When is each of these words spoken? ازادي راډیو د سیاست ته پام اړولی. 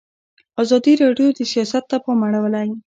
ازادي 0.61 0.93
راډیو 1.03 1.27
د 1.37 1.39
سیاست 1.51 1.83
ته 1.89 1.97
پام 2.03 2.19
اړولی. 2.27 2.69